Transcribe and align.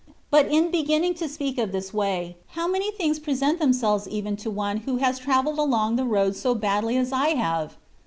But 0.31 0.47
in 0.47 0.71
beginning 0.71 1.13
to 1.21 1.29
speak 1.29 1.59
of 1.59 1.71
this 1.71 1.93
way, 1.93 2.35
how 2.57 2.67
many 2.67 2.89
things 2.89 3.19
present 3.19 3.59
themselves 3.59 4.07
even 4.07 4.35
to 4.37 4.49
one 4.49 4.77
who 4.77 4.97
has 4.97 5.19
travelled 5.19 5.59
along 5.59 5.95
the 5.95 6.05
road 6.05 6.35
so 6.35 6.55
badly 6.55 6.97
as 6.97 7.13
I 7.13 7.35
have 7.35 7.77